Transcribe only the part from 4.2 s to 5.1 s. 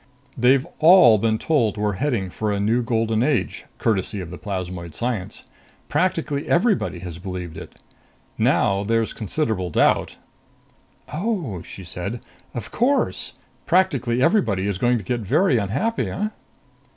the plasmoid